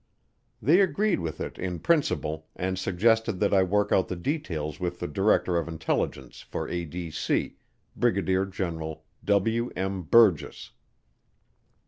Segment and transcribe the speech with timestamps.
[0.63, 4.99] They agreed with it in principle and suggested that I work out the details with
[4.99, 7.53] the Director of Intelligence for ADC,
[7.95, 9.69] Brigadier General W.
[9.75, 10.01] M.
[10.01, 10.71] Burgess.